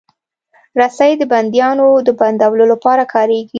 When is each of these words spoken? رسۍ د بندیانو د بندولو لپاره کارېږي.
رسۍ 0.79 1.11
د 1.17 1.23
بندیانو 1.31 1.87
د 2.07 2.09
بندولو 2.19 2.65
لپاره 2.73 3.03
کارېږي. 3.13 3.49